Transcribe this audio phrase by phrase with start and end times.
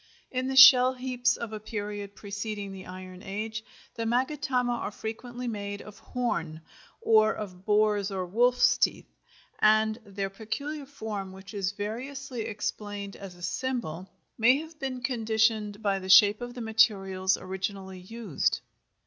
[0.31, 3.63] In the shell heaps of a period preceding the iron age,
[3.93, 6.61] the magatama are frequently made of horn,
[7.01, 9.05] or of boar's or wolf's teeth,
[9.59, 14.09] and their peculiar form, which is variously explained as a symbol,
[14.39, 18.61] may have been conditioned by the shape of the materials originally used.